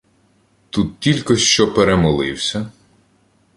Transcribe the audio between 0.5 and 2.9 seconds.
Тут тілько що перемолився